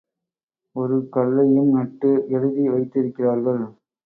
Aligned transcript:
ஒரு 0.75 0.97
கல்லையும் 1.09 1.69
நட்டு 1.69 2.11
எழுதி 2.29 2.65
வைதிருக்கிறார்கள். 2.69 3.63